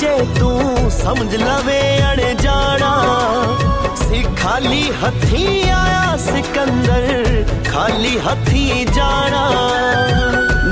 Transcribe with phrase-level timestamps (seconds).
[0.00, 2.90] ਜੇ ਤੂੰ ਸਮਝ ਲਵੇ ਅਣ ਜਾਣਾ
[3.96, 9.48] ਸੀ ਖਾਲੀ ਹੱਥੀ ਆਇਆ ਸਿਕੰਦਰ ਖਾਲੀ ਹੱਥੀ ਜਾਣਾ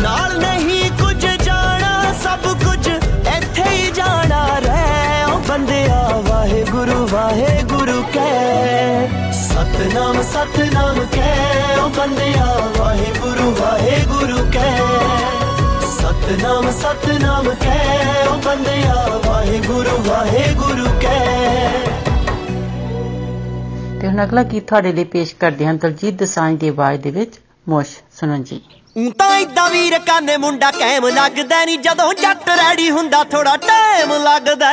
[0.02, 9.08] ਨਾਲ ਨਹੀਂ ਕੁਝ ਜਾਣਾ ਸਭ ਕੁਝ ਇੱਥੇ ਹੀ ਜਾਣਾ ਰਹਿ ਉਹ ਬੰਦਿਆ ਵਾਹਿਗੁਰੂ ਵਾਹਿਗੁਰੂ ਕਹਿ
[9.42, 14.80] ਸਤਨਾਮ ਸਤਨਾਮ ਕਹਿ ਉਹ ਬੰਦਿਆ ਵਾਹਿਗੁਰੂ ਵਾਹਿਗੁਰੂ ਕਹਿ
[15.99, 21.83] ਸਤਨਾਮ ਸਤਨਾਮ ਕਹਿ ਉਹ ਬੰਦਿਆ ਵਾਹਿਗੁਰੂ ਵਾਹਿਗੁਰੂ ਕਹਿ।
[24.01, 27.39] ਤੇ ਹੁਣ ਅਗਲਾ ਗੀਤ ਤੁਹਾਡੇ ਲਈ ਪੇਸ਼ ਕਰਦੇ ਹਾਂ ਦਲਜੀਤ ਦਸਾਂਝ ਦੀ ਆਵਾਜ਼ ਦੇ ਵਿੱਚ
[27.69, 28.61] ਮੋਸ਼ ਸੁਣਨ ਜੀ।
[28.97, 34.13] ਊਂ ਤਾਂ ਇਦਾਂ ਵੀਰ ਕਾਨੇ ਮੁੰਡਾ ਕੈਮ ਲੱਗਦਾ ਨਹੀਂ ਜਦੋਂ ਜੱਟ ਰੈਡੀ ਹੁੰਦਾ ਥੋੜਾ ਟਾਈਮ
[34.23, 34.71] ਲੱਗਦਾ।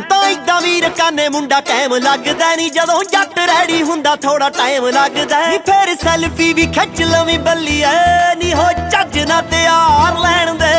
[0.00, 5.46] ਤਾਂ ਇਦਾਂ ਵੀਰ ਕਾਨੇ ਮੁੰਡਾ ਕੈਮ ਲੱਗਦਾ ਨਹੀਂ ਜਦੋਂ ਜੱਟ ਰੈਡੀ ਹੁੰਦਾ ਥੋੜਾ ਟਾਈਮ ਲੱਗਦਾ
[5.46, 10.74] ਨੀ। ਫੇਰ ਸੈਲਫੀ ਵੀ ਖਿੱਚ ਲਵੀਂ ਬੱਲੀਏ ਨੀ ਹੋ ਚੱਜ ਨਾ ਤਿਆਰ ਲੈਣ ਦੇ।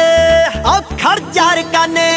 [0.66, 2.10] ਆ ਖੜ ਚਾਰ ਕਾਨੇ।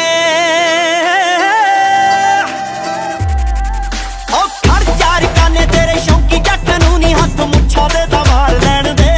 [4.33, 9.11] ਉਹ ਖੜ ਚਾਰ ਕਾਨੇ, ਤੇਰੇ ਸ਼ੌਂਕੀ ਜੱਟ ਨੂੰ ਨਹੀਂ ਹੱਥ ਮੁੱਛਾਂ ਦੇ ਦਵਾਰ ਲੈਣ ਦੇ।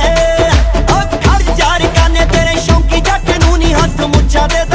[0.81, 4.65] ਉਹ ਖੜ ਚਾਰ ਕਾਨੇ, ਤੇਰੇ ਸ਼ੌਂਕੀ ਜੱਟ ਨੂੰ ਨਹੀਂ ਹੱਥ ਮੁੱਛਾਂ ਦੇ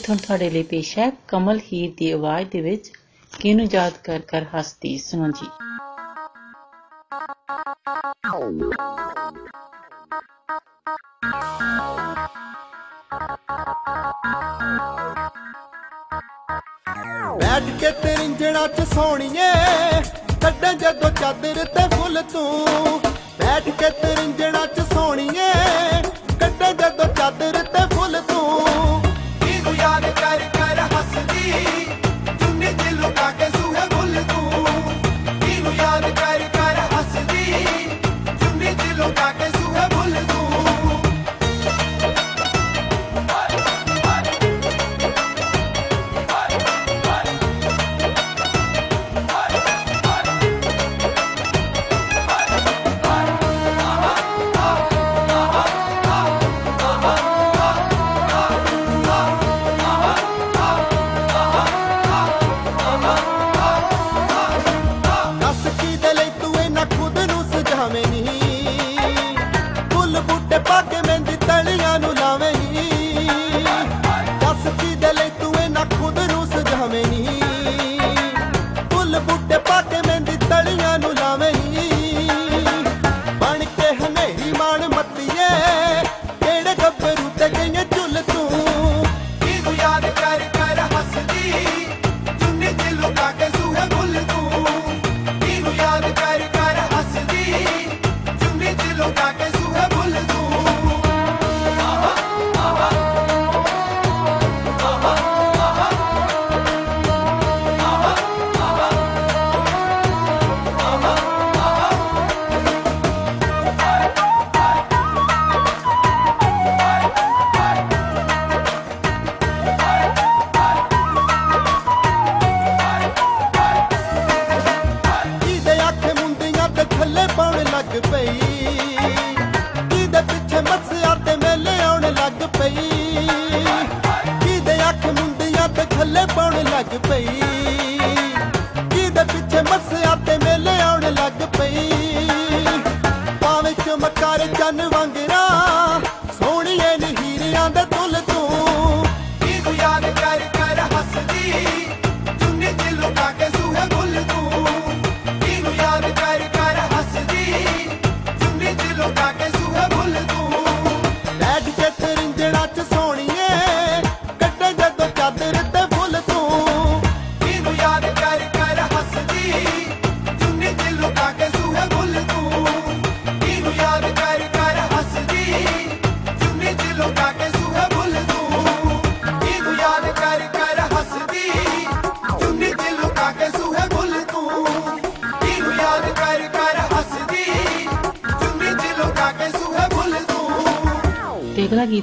[0.00, 2.90] ਗੀਤ ਹੁਣ ਤੁਹਾਡੇ ਲਈ ਪੇਸ਼ ਹੈ। ਕਮਲ ਹੀਰ ਦੀ ਆਵਾਜ਼ ਦੇ ਵਿੱਚ
[3.32, 5.48] ਕਿਨੂੰ ਯਾਦ ਕਰ ਕਰ ਹੱਸਦੀ ਸੁਣੋ ਜੀ।
[17.40, 19.52] ਬੈਠ ਕੇ ਤੇਰਿੰਜਣਾ ਚ ਸੋਣੀਏ
[20.42, 23.00] ਕੱਢਾਂ ਜਦੋਂ ਚਾਦਰ ਤੇ ਫੁੱਲ ਤੂੰ।
[23.38, 25.52] ਬੈਠ ਕੇ ਤੇਰਿੰਜਣਾ ਚ ਸੋਣੀਏ
[26.40, 29.09] ਕੱਢਾਂ ਜਦੋਂ ਚਾਦਰ ਤੇ ਫੁੱਲ ਤੂੰ।
[29.80, 32.09] याद कर कर हंसती।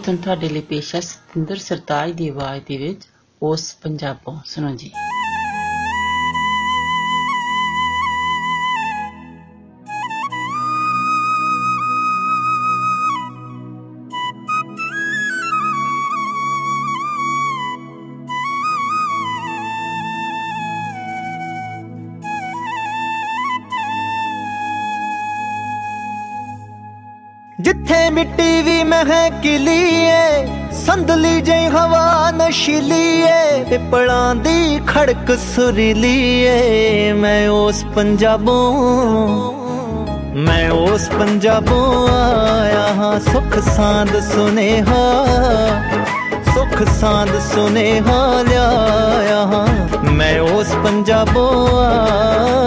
[0.08, 3.08] ਹੁਣ ਤੁਹਾਡੇ ਲਈ ਪੇਸ਼ ਹੈ ਸਤਿੰਦਰ ਸਰਤਾਜ ਦੀ ਆਵਾਜ਼ ਦੇ ਵਿੱਚ
[3.42, 4.92] ਉਸ ਪੰਜਾਬੋਂ। ਸੁਣੋ ਜੀ।
[27.88, 37.12] ਜਿੱਥੇ ਮਿੱਟੀ ਵੀ ਮਹਿਕਲੀ ਏ ਸੰਦਲੀ ਜੇ ਹਵਾ ਨਸ਼ੀਲੀ ਏ ਪਿਪਲਾਂ ਦੀ ਖੜਕ ਸੁਰੀਲੀ ਏ
[37.14, 39.54] ਮੈਂ ਉਸ ਪੰਜਾਬੋਂ,
[40.38, 45.04] ਮੈਂ ਉਸ ਪੰਜਾਬੋਂ ਆਇਆ ਹਾਂ, ਸੁਖ ਸਾਂਦ ਸੁਨੇਹਾ,
[46.54, 49.68] ਸੁਖ ਸਾਂਦ ਸੁਨੇਹਾ ਲਿਆਇਆ ਹਾਂ।
[50.12, 52.67] ਮੈਂ ਉਸ ਪੰਜਾਬੋਂ ਆਇਆ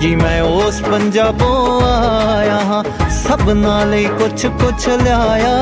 [0.00, 2.82] जी मैं उस पंजाबों आया हाँ
[3.16, 5.56] सब नाले कुछ कुछ लाया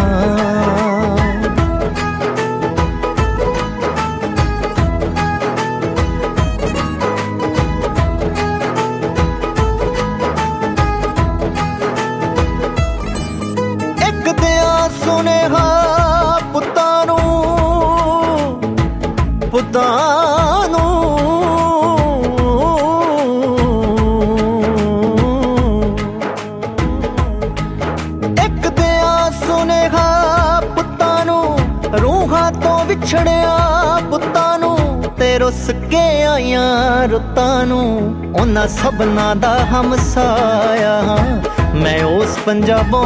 [0.00, 0.57] हाँ।
[38.39, 41.17] ਉਹਨਾਂ ਸਭਨਾਂ ਦਾ ਹਮਸਾਇਆ ਹਾਂ।
[41.75, 43.05] ਮੈਂ ਉਸ ਪੰਜਾਬੋਂ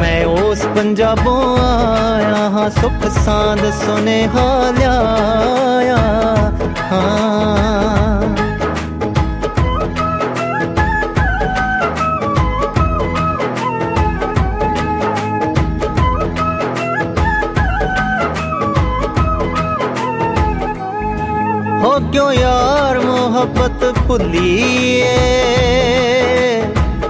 [0.00, 5.96] ਮੈਂ ਉਸ ਪੰਜਾਬੋਂ ਆਇਆ ਹਾਂ ਸੁਖ ਸਾਂਦ ਸੁਨੇਹਾ ਲਿਆਇਆ
[6.92, 8.20] ਹਾਂ
[21.82, 22.85] ਹੋ ਕਿਉਂ ਯਾਰ
[23.37, 25.17] ਮੁਹੱਬਤ ਭੁੱਲੀਏ।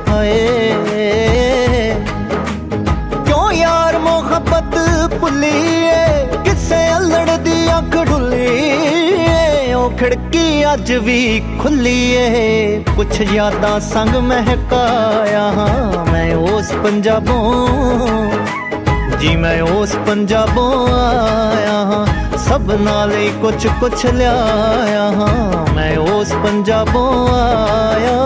[0.10, 0.74] ਹਾਏ।
[3.26, 4.78] ਕਿਉਂ ਯਾਰ ਮੁਹੱਬਤ
[5.22, 6.28] ਭੁੱਲੀਏ?
[6.46, 15.42] ਕਿਸੇ ਅਲੜ ਦੀ ਅੱਖ ਢੁੱਲੀਏ। ਉਹ ਖਿੜਕੀ ਅੱਜ ਵੀ ਖੁੱਲੀ ਏ ਕੁਛ ਯਾਦਾਂ ਸੰਗ ਮਹਿਕਾਇਆ
[15.42, 17.68] ਹਾਂ ਮੈਂ ਉਸ ਪੰਜਾਬੋਂ।
[19.20, 27.29] ਜੀ ਮੈਂ ਉਸ ਪੰਜਾਬੋਂ ਆਇਆ ਹਾਂ। ਸਭ ਨਾਲੇ ਕੁਛ ਕੁਛ ਲਿਆਇਆ ਹਾਂ ਮੈਂ ਉਸ ਪੰਜਾਬੋਂ
[27.35, 28.26] ਆਇਆ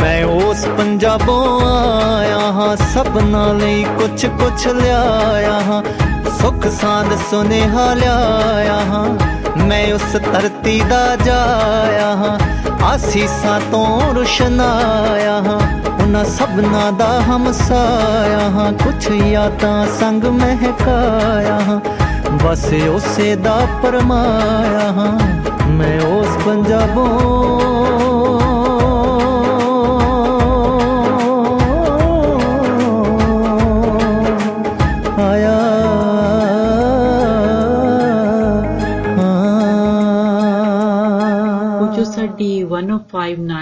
[0.00, 5.82] ਮੈਂ ਉਸ ਪੰਜਾਬੋਂ ਆਇਆ ਹਾਂ, ਸਭਨਾ ਲਈ ਕੁਛ ਕੁਛ ਲਿਆਇਆ ਹਾਂ।
[6.40, 9.04] ਸੁਖ ਸਾਂਦ ਸੁਨੇਹਾ ਲਿਆਇਆ ਹਾਂ,
[9.58, 12.38] ਮੈਂ ਉਸ ਧਰਤੀ ਦਾ ਜਾਇਆ ਹਾਂ।
[12.84, 15.60] ਆਸੀਸਾਂ ਤੋਂ ਰੁਸ਼ਨਾਇਆ ਹਾਂ,
[16.02, 21.80] ਉਹਨਾਂ ਸਭਨਾ ਦਾ ਹਮਸਾਇਆ ਹਾਂ। ਕੁਛ ਯਾਦਾਂ ਸੰਗ ਮਹਿਕਾਇਆ ਹਾਂ,
[22.44, 22.64] ਬਸ
[22.94, 25.12] ਉਸੇ ਦਾ ਪਰਮਾਇਆ ਹਾਂ।
[25.70, 27.69] ਮੈਂ ਉਸ ਪੰਜਾਬੋਂ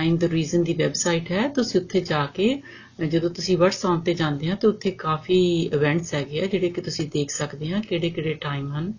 [0.08, 2.62] 1059 ਦ ਰੀਜ਼ਨ ਦੀ ਵੈਬਸਾਈਟ ਹੈ, ਤੁਸੀਂ ਉੱਥੇ ਜਾ ਕੇ,
[3.08, 7.08] ਜਦੋਂ ਤੁਸੀਂ WhatsApp ਤੇ ਜਾਂਦੇ ਆ, ਤਾਂ ਉੱਥੇ ਕਾਫੀ ਇਵੈਂਟਸ ਹੈਗੇ ਆ ਜਿਹੜੇ ਕਿ ਤੁਸੀਂ
[7.12, 8.92] ਦੇਖ ਸਕਦੇ ਆ ਕਿਹੜੇ ਕਿਹੜੇ ਟਾਈਮ ਹਨ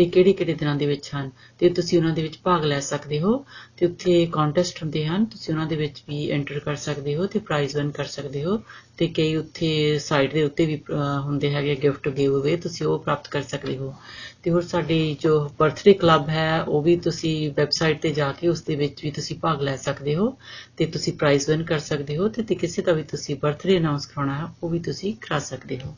[0.00, 1.30] ਤੇ ਕਿਹੜੇ ਕਿਹੜੇ ਦਿਨਾਂ ਦੇ ਵਿੱਚ ਹਨ?
[1.58, 3.32] ਤੇ ਤੁਸੀਂ ਉਹਨਾਂ ਦੇ ਵਿੱਚ ਭਾਗ ਲੈ ਸਕਦੇ ਹੋ
[3.78, 7.38] ਤੇ ਉੱਥੇ ਕੰਟੈਸਟ ਹੁੰਦੇ ਹਨ। ਤੁਸੀਂ ਉਹਨਾਂ ਦੇ ਵਿੱਚ ਵੀ ਐਂਟਰ ਕਰ ਸਕਦੇ ਹੋ ਤੇ
[7.40, 8.56] ਪ੍ਰਾਈਜ਼ ਵਿਨ ਕਰ ਸਕਦੇ ਹੋ
[8.98, 10.80] ਤੇ ਕਈ ਉੱਥੇ ਸਾਈਟ ਦੇ ਉੱਤੇ ਵੀ
[11.24, 13.94] ਹੁੰਦੇ ਹੈਗੇ ਗਿਫਟ ਗਿਵ ਅਵੇ ਤੁਸੀਂ ਉਹ ਪ੍ਰਾਪਤ ਕਰ ਸਕਦੇ ਹੋ।
[14.42, 18.62] ਤੇ ਹੋਰ ਸਾਡੀ ਜੋ ਬਰਥਡੇ ਕਲੱਬ ਹੈ, ਉਹ ਵੀ ਤੁਸੀਂ ਵੈਬਸਾਈਟ ਤੇ ਜਾ ਕੇ ਉਸ
[18.62, 20.36] ਦੇ ਵਿੱਚ ਵੀ ਤੁਸੀਂ ਭਾਗ ਲੈ ਸਕਦੇ ਹੋ
[20.76, 24.38] ਤੇ ਤੁਸੀਂ ਪ੍ਰਾਈਜ਼ ਵਿਨ ਕਰ ਸਕਦੇ ਹੋ ਤੇ ਕਿਸੇ ਦਾ ਵੀ ਤੁਸੀਂ ਬਰਥਡੇ ਅਨਾਉਂਸ ਕਰਾਉਣਾ
[24.38, 25.94] ਹੈ, ਉਹ ਵੀ ਤੁਸੀਂ ਕਰਾ ਸਕਦੇ ਹੋ।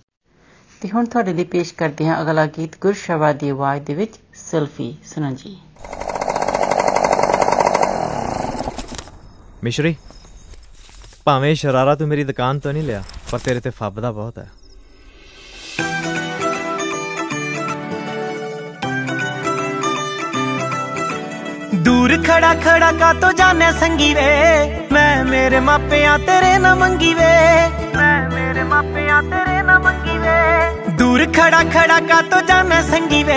[0.82, 4.94] ਤੇ ਹੁਣ ਤੁਹਾਡੇ ਲਈ ਪੇਸ਼ ਕਰਦੇ ਹਾਂ ਅਗਲਾ ਗੀਤ ਗੁਰਸ਼ਵਾ ਦੀ ਆਵਾਜ਼ ਦੇ ਵਿੱਚ ਸੈਲਫੀ
[5.04, 5.56] ਸੁਣਾ ਜੀ।
[9.64, 9.94] ਮਿਸ਼ਰੀ
[11.24, 14.50] ਭਾਵੇਂ ਸ਼ਰਾਰਾ ਤੂੰ ਮੇਰੀ ਦੁਕਾਨ ਤੋਂ ਨਹੀਂ ਲਿਆ ਪਰ ਤੇਰੇ ਤੇ ਫੱਬਦਾ ਬਹੁਤ ਹੈ।
[21.84, 24.26] ਦੂਰ ਖੜਾ ਖੜਾ ਕਾ ਤੋ ਜਾਣੇ ਸੰਗੀ ਵੇ
[24.92, 27.32] ਮੈਂ ਮੇਰੇ ਮਾਪਿਆਂ ਤੇਰੇ ਨਾ ਮੰਗੀ ਵੇ
[27.96, 33.37] ਮੈਂ ਮੇਰੇ ਮਾਪਿਆਂ ਤੇਰੇ ਨਾ ਮੰਗੀ ਵੇ ਦੂਰ ਖੜਾ ਖੜਾ ਕਾ ਤੋ ਜਾਣੇ ਸੰਗੀ ਵੇ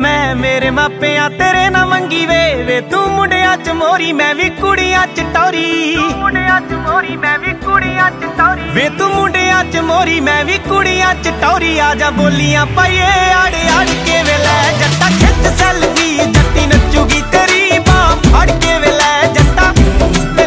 [0.00, 5.06] ਮੈਂ ਮੇਰੇ ਮਾਪਿਆਂ ਤੇਰੇ ਨਾ ਮੰਗੀ ਵੇ ਵੇ ਤੂੰ ਮੁੰਡਿਆਂ ਚ ਮੋਰੀ ਮੈਂ ਵੀ ਕੁੜੀਆਂ
[5.06, 9.76] ਚ ਟੌਰੀ। ਤੂੰ ਮੁੰਡਿਆਂ ਚ ਮੋਰੀ ਮੈਂ ਵੀ ਕੁੜੀਆਂ ਚ ਟੌਰੀ। ਵੇ ਤੂੰ ਮੁੰਡਿਆਂ ਚ
[9.88, 14.72] ਮੋਰੀ ਮੈਂ ਵੀ ਕੁੜੀਆਂ ਚ ਟੌਰੀ। ਆ ਜਾ ਬੋਲੀਆਂ ਪਈਏ ਆੜ ਆੜ ਕੇ ਵੇ ਲੈ
[14.80, 19.72] ਜੱਟਾ। ਖਿੱਚ ਸੈਲਫੀ ਜੱਟੀ ਨੱਚੂਗੀ ਤੇਰੀ ਫੜ ਕੇ ਵੇ ਲੈ ਜੱਟਾ।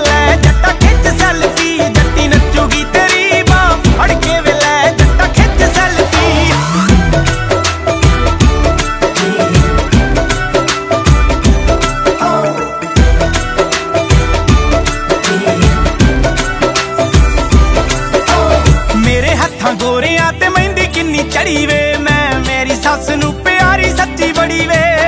[0.07, 1.74] ਲੈ ਜੱਟਾ ਖਿੱਚ ਸੈਲਫੀ।
[21.45, 25.04] ਕਿੰਨੀ ਚੜੀ ਵੇ ਮੈਂ ਮੇਰੀ ਸੱਸ ਨੂੰ ਪਿਆਰੀ ਸੱਚੀ ਬੜੀ ਵੇ।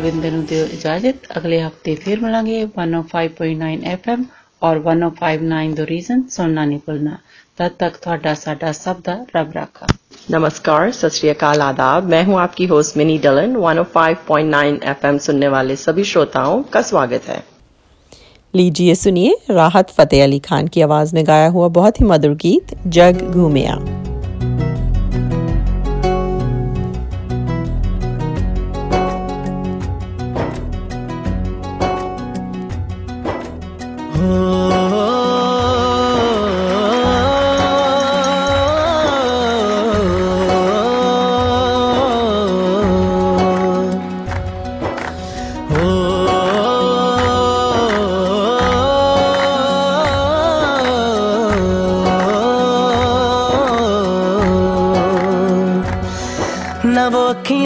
[0.00, 4.22] ਬਲਵਿੰਦਰ ਨੂੰ ਦਿਓ ਇਜਾਜ਼ਤ ਅਗਲੇ ਹਫਤੇ ਫਿਰ ਮਿਲਾਂਗੇ 105.9 FM
[4.62, 7.16] ਔਰ 1059 ਦ ਰੀਜ਼ਨ ਸੁਣਨਾ ਨਹੀਂ ਭੁੱਲਣਾ
[7.58, 9.86] तब तक ਤੁਹਾਡਾ ਸਾਡਾ ਸਭ ਦਾ ਰੱਬ ਰਾਖਾ
[10.28, 15.76] नमस्कार सत श्री अकाल आदाब मैं हूं आपकी होस्ट मिनी डलन 105.9 एफएम सुनने वाले
[15.78, 17.38] सभी श्रोताओं का स्वागत है
[18.54, 22.76] लीजिए सुनिए राहत फतेह अली खान की आवाज में गाया हुआ बहुत ही मधुर गीत
[22.94, 23.80] जग घूमिया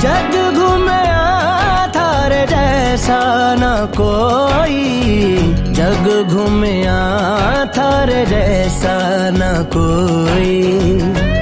[0.00, 1.02] जग घूमे
[1.96, 3.20] थारे जैसा
[3.54, 4.84] न कोई।
[5.72, 6.82] जग घूमे
[7.76, 8.96] थारे जैसा
[9.32, 11.41] न कोई।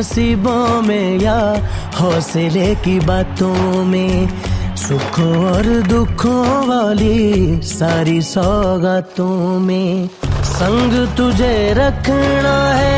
[0.00, 1.38] नसीबों में या
[2.00, 4.28] हौसले की बातों में।
[4.76, 10.08] सुखों और दुखों वाली सारी सौगातों में।
[10.42, 12.96] संग तुझे रखना है,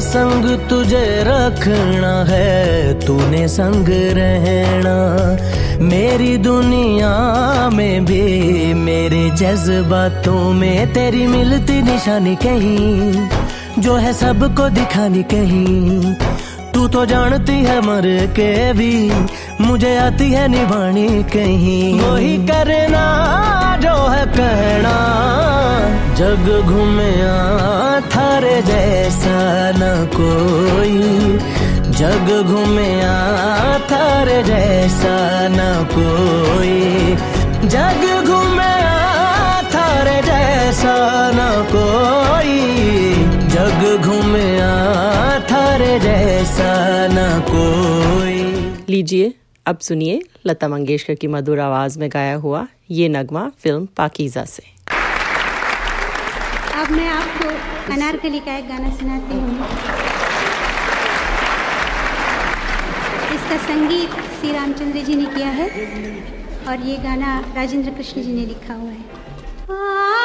[0.00, 4.96] संग तुझे रखना है, तूने संग रहना।
[5.84, 7.14] मेरी दुनिया
[7.72, 8.22] में भी,
[8.74, 13.43] मेरे जज्बातों में तेरी मिलती निशानी कहीं।
[13.84, 16.14] जो है सबको दिखानी कहीं।
[16.72, 19.12] तू तो जानती है मर के भी,
[19.60, 23.04] मुझे आती है निभानी कहीं। वही करना
[23.82, 24.94] जो है कहना,
[26.14, 27.12] जग घूमे
[28.08, 29.36] थारे जैसा
[29.76, 30.98] न कोई।
[31.92, 32.92] जग घूमे
[33.90, 35.16] थार जैसा
[35.48, 35.60] न
[35.92, 36.80] कोई।
[37.68, 38.74] जग घूमे
[39.74, 40.96] थार जैसा
[41.34, 42.33] न कोई।
[46.54, 48.42] जैसा न कोई।
[48.88, 49.32] लीजिए
[49.66, 54.62] अब सुनिए लता मंगेशकर की मधुर आवाज़ में गाया हुआ ये नगमा फ़िल्म पाकिजा से।
[56.80, 57.48] अब मैं आपको
[57.94, 59.54] अनारकली का एक गाना सुनाती हूँ।
[63.34, 65.68] इसका संगीत श्री रामचंद्र जी ने किया है
[66.68, 70.22] और ये गाना राजेंद्र कृष्ण जी ने लिखा हुआ है।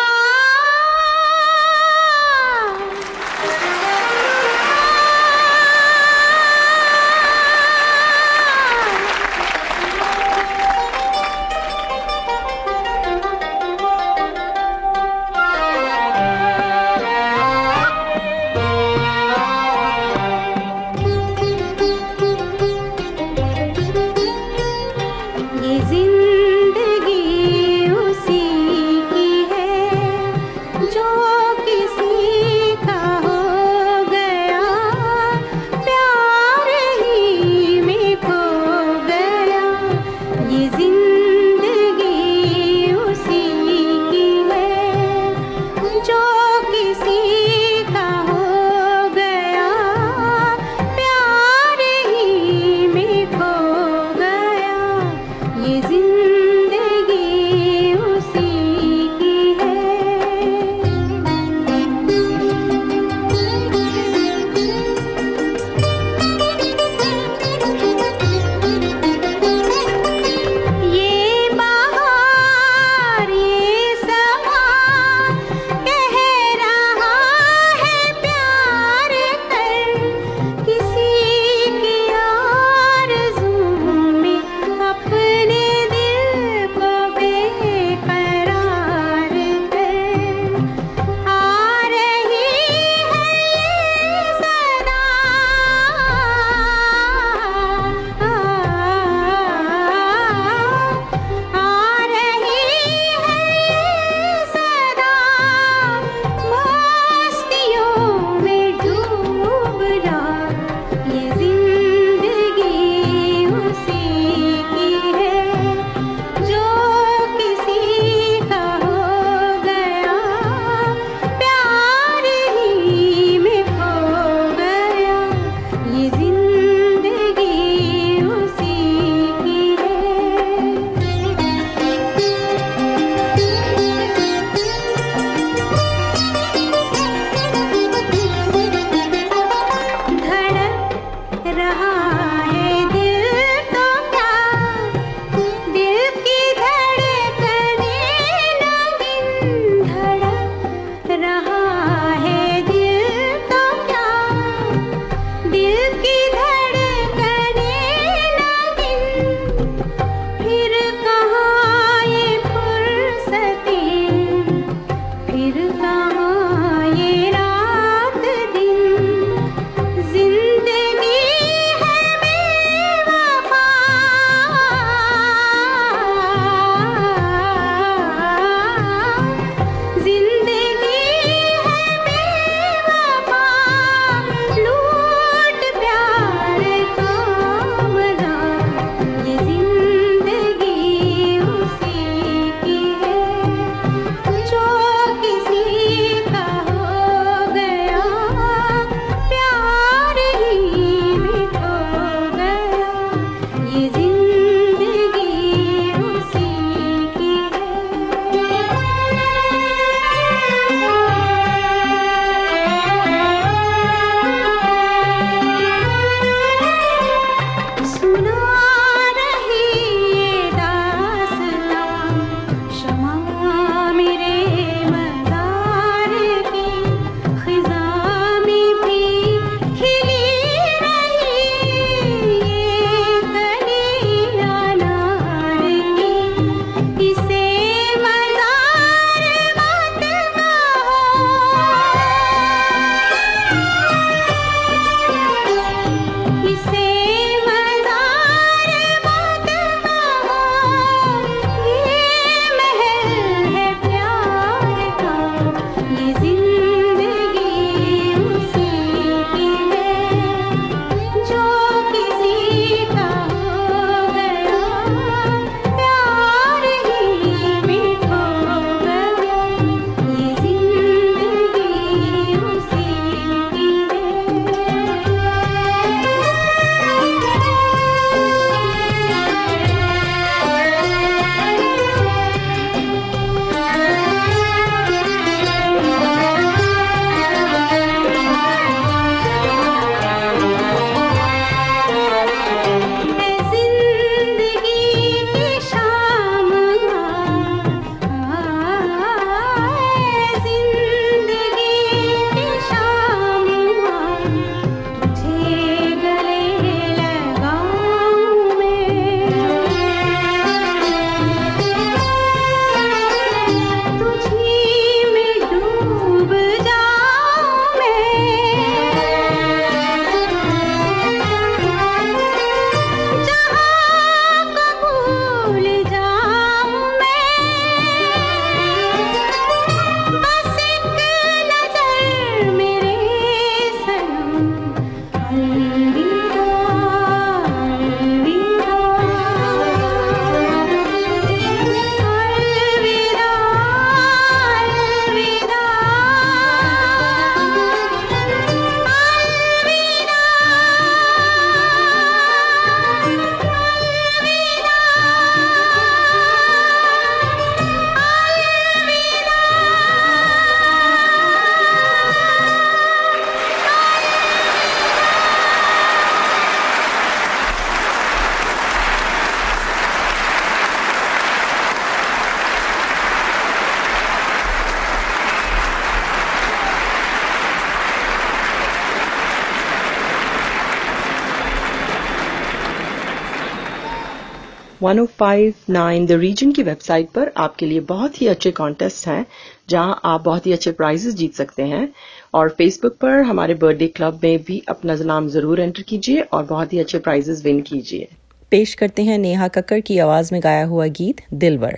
[384.84, 389.26] 1059 द रीजन की वेबसाइट पर आपके लिए बहुत ही अच्छे कॉन्टेस्ट हैं
[389.70, 391.88] जहाँ आप बहुत ही अच्छे प्राइजेस जीत सकते हैं।
[392.34, 396.74] और फेसबुक पर हमारे बर्थडे क्लब में भी अपना नाम ज़रूर एंटर कीजिए और बहुत
[396.74, 398.08] ही अच्छे प्राइजेस विन कीजिए।
[398.52, 401.78] पेश करते हैं नेहा कक्कर की आवाज़ में गाया हुआ गीत दिलवर।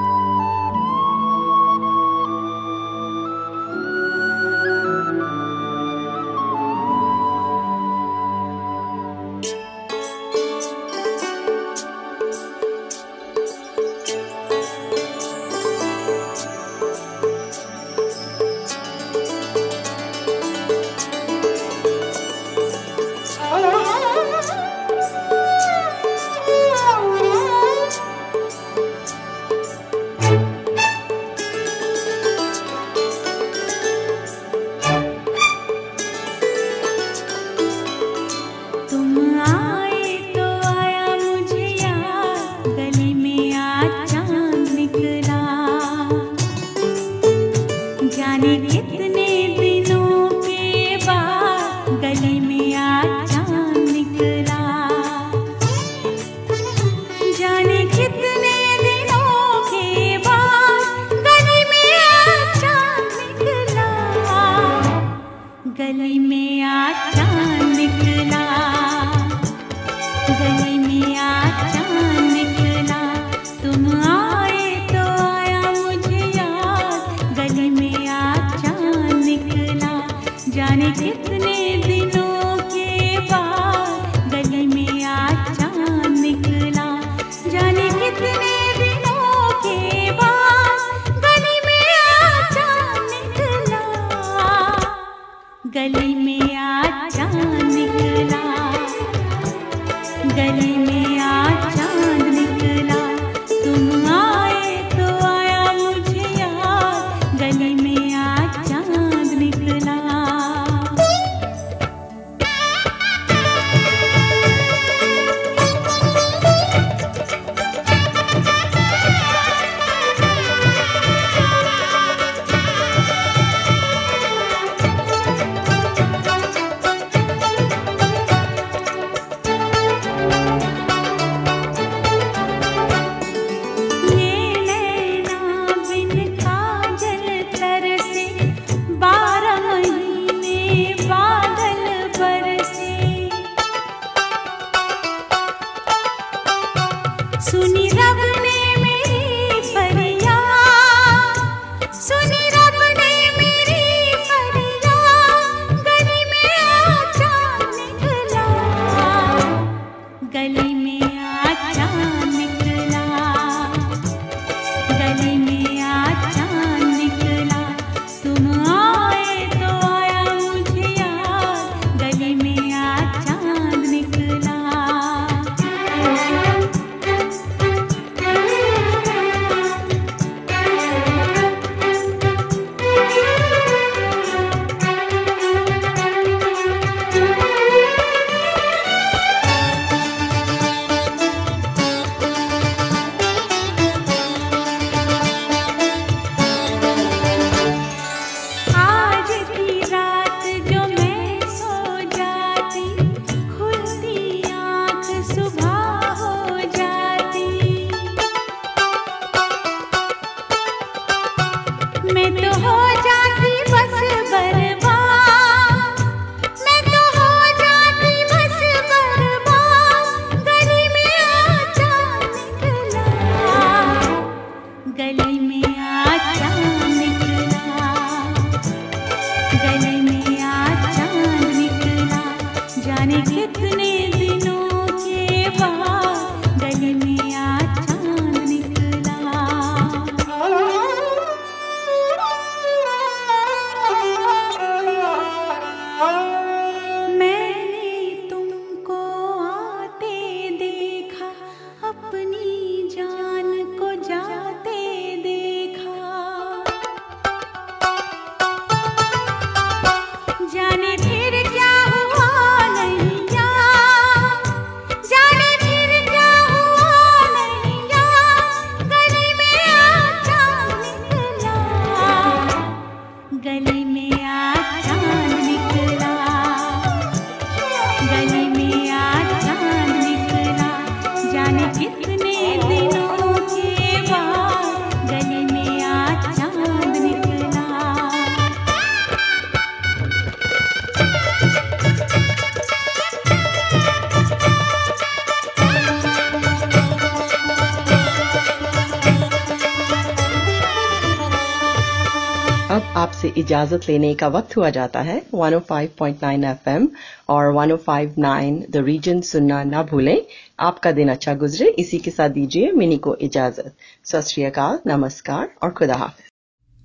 [303.41, 306.87] इजाज़त लेने का वक्त हुआ जाता है। 105.9 एफएम
[307.29, 310.21] और 105.9 द रीजन सुनना ना भूलें।
[310.59, 313.73] आपका दिन अच्छा गुजरे। इसी के साथ दीजिए मिनी को इजाज़त।
[314.05, 316.29] सत नमस्कार और खुदा हाफिज।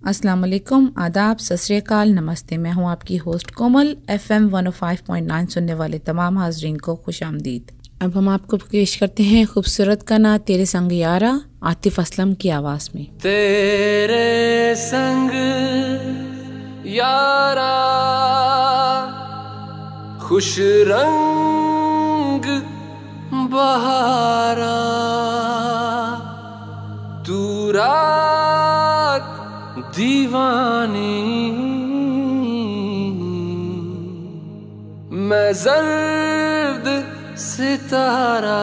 [0.07, 6.38] अस्सलाम वालेकुम। आदाब। सत नमस्ते। मैं हूँ आपकी होस्ट कोमल। एफएम 105.9 सुनने वाले तमाम
[6.38, 10.92] हाजरीन को खुश आमदीद। अब हम आपको पेश करते हैं खूबसूरत का ना तेरे संग
[10.92, 11.32] यारा
[11.62, 15.30] आतिफ असलम की आवाज़ में। तेरे संग
[16.95, 17.76] यारा
[20.26, 20.55] खुश
[20.89, 22.45] रंग
[23.53, 24.76] बहारा
[27.26, 27.41] तू
[27.76, 29.32] रात
[29.97, 31.16] दीवानी
[35.28, 36.87] मैं जर्द
[37.41, 38.62] सितारा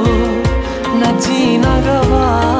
[1.20, 2.59] जीना गवारा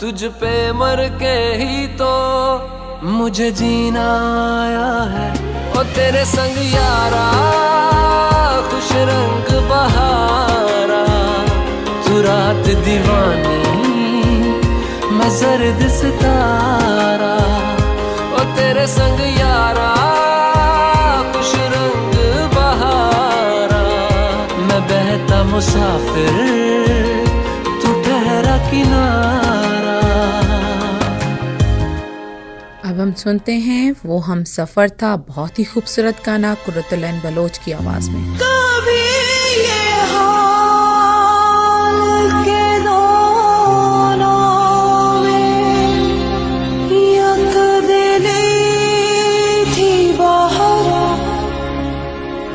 [0.00, 2.12] तुझ पे मर के ही तो
[3.06, 4.04] मुझे जीना
[4.60, 5.26] आया है।
[5.72, 7.24] ओ तेरे संग यारा,
[8.70, 11.02] खुश रंग बहारा।
[12.06, 13.60] तू रात दीवानी,
[15.12, 17.34] मैं जर्द सितारा।
[18.34, 19.90] ओ तेरे संग यारा,
[21.32, 22.16] खुश रंग
[22.56, 23.82] बहारा।
[24.62, 26.40] मैं बहता मुसाफिर,
[27.82, 29.39] तू ठहरा किनारा।
[33.00, 38.10] हम सुनते हैं, वो हम सफ़र था बहुत ही खूबसूरत गाना कुरतुलैन बलोच की आवाज़
[38.10, 39.00] में। कभी
[39.60, 39.80] ये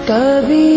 [0.10, 0.75] कभी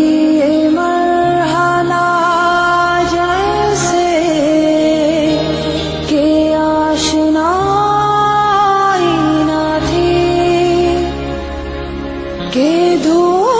[12.51, 13.58] quedó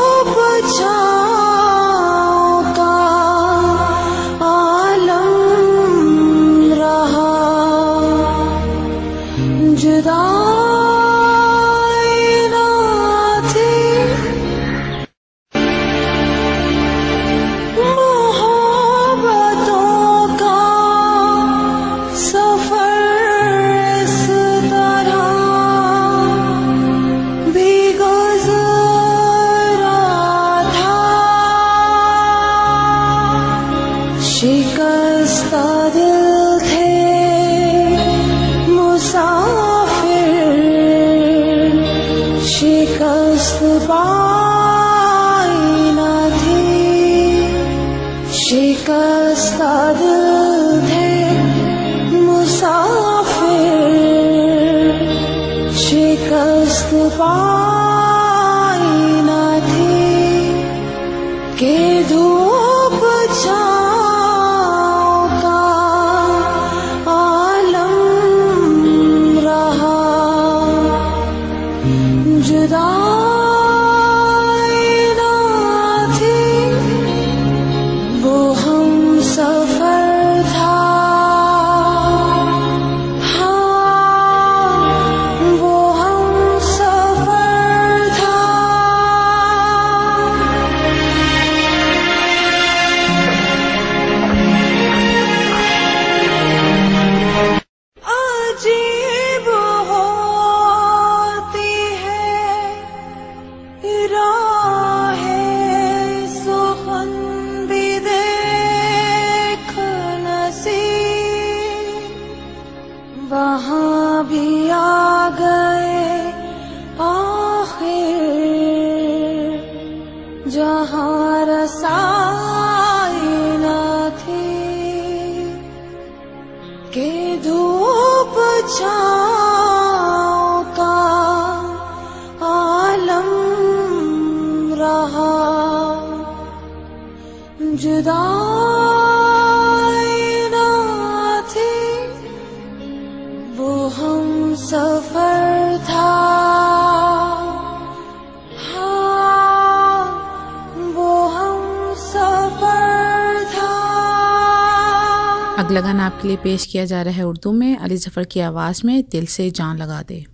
[156.30, 159.50] लिए पेश किया जा रहा है उर्दू में। अली ज़फ़र की आवाज़ में दिल से
[159.52, 160.26] जान लगा दे।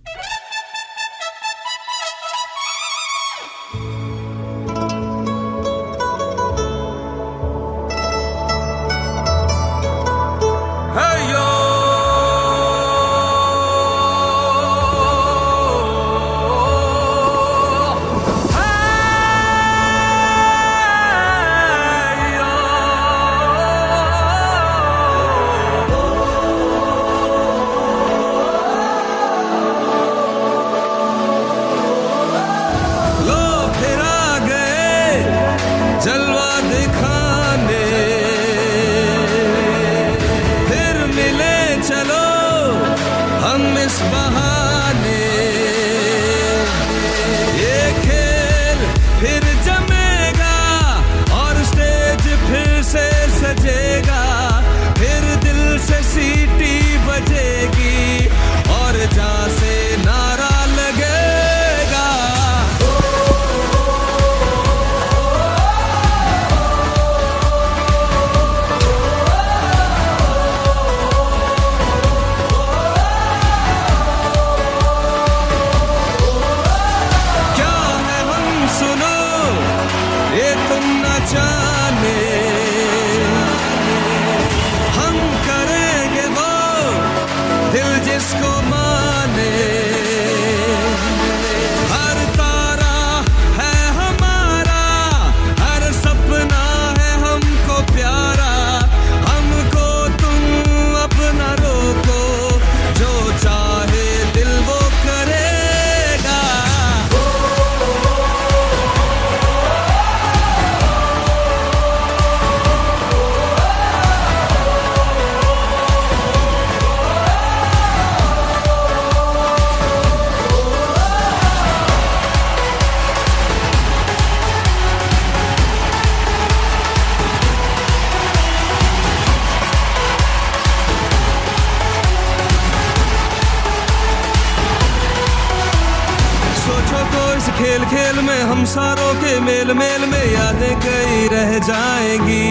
[138.46, 142.46] हम सारों के मेल मेल में यादें कई रह जाएँगी।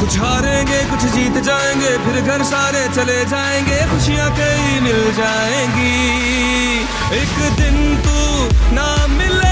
[0.00, 5.94] कुछ हारेंगे, कुछ जीत जाएँगे, फिर घर सारे चले जाएँगे, खुशियाँ कई मिल जाएँगी।
[7.22, 8.18] एक दिन तू
[8.74, 9.51] ना मिलेगा